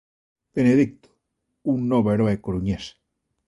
Benedicto, 0.55 1.09
un 1.73 1.77
novo 1.91 2.11
heroe 2.13 2.41
coruñés. 2.45 2.85